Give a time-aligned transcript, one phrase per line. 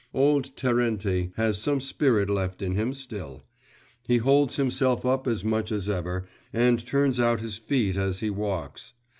[0.15, 3.43] Old Terenty has some spirit left in him still;
[4.07, 8.31] he holds himself up as much as ever, and turns out his feet as he
[8.31, 8.93] walks.